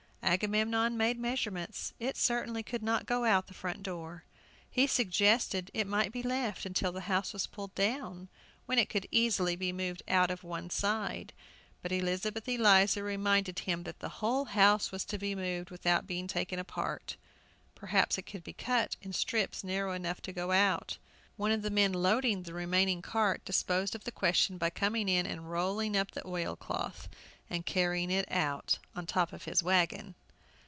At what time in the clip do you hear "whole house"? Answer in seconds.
14.23-14.89